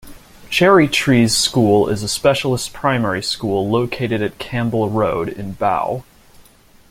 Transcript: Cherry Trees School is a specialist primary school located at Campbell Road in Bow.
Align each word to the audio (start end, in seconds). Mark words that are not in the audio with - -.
Cherry 0.49 0.87
Trees 0.87 1.37
School 1.37 1.87
is 1.87 2.01
a 2.01 2.07
specialist 2.07 2.73
primary 2.73 3.21
school 3.21 3.69
located 3.69 4.23
at 4.23 4.39
Campbell 4.39 4.89
Road 4.89 5.29
in 5.29 5.51
Bow. 5.51 6.03